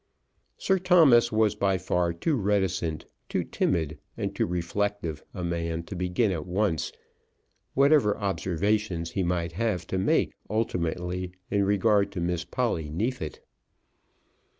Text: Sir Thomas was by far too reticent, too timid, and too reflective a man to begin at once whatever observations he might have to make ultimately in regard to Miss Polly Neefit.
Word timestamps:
Sir 0.57 0.79
Thomas 0.79 1.31
was 1.31 1.53
by 1.53 1.77
far 1.77 2.11
too 2.11 2.35
reticent, 2.35 3.05
too 3.29 3.43
timid, 3.43 3.99
and 4.17 4.35
too 4.35 4.47
reflective 4.47 5.23
a 5.31 5.43
man 5.43 5.83
to 5.83 5.95
begin 5.95 6.31
at 6.31 6.47
once 6.47 6.91
whatever 7.75 8.17
observations 8.17 9.11
he 9.11 9.21
might 9.21 9.51
have 9.51 9.85
to 9.85 9.99
make 9.99 10.33
ultimately 10.49 11.33
in 11.51 11.65
regard 11.65 12.11
to 12.13 12.19
Miss 12.19 12.43
Polly 12.43 12.89
Neefit. 12.89 13.41